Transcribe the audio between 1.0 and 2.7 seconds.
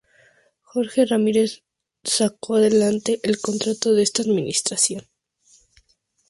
Ramírez sacó